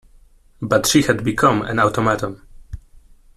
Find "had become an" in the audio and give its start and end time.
1.03-1.77